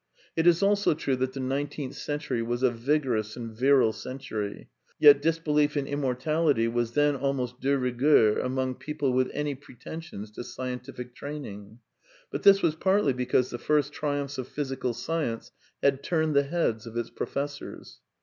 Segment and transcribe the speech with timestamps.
[0.35, 5.21] It is also true that the nineteenth century was a vigorous and virile century; yet
[5.21, 11.13] disbelief in immortality was then almost de rigueur among people with any pretensions to scientific
[11.13, 11.81] training.
[12.31, 15.51] But this was partly because the first triumphs of physical science
[15.83, 17.99] had turned the heads of its professors.